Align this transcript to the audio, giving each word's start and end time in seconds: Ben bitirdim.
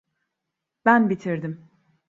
Ben 0.85 1.09
bitirdim. 1.09 1.69